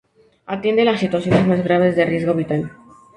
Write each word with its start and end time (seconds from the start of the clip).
Atiende 0.47 0.83
las 0.83 0.99
situaciones 0.99 1.45
más 1.45 1.63
graves 1.63 1.93
y 1.93 1.97
de 1.97 2.05
riesgo 2.05 2.33
vital. 2.33 2.71